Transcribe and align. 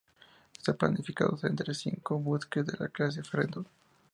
Están 0.57 0.77
planificados 0.77 1.43
otros 1.43 1.77
cinco 1.77 2.17
buques 2.17 2.65
de 2.65 2.73
la 2.79 2.87
clase 2.87 3.21
"Freedom". 3.21 3.65